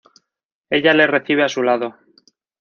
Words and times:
Ella 0.71 0.95
le 0.95 1.05
recibe 1.05 1.43
a 1.43 1.47
su 1.47 1.61
lado. 1.61 1.93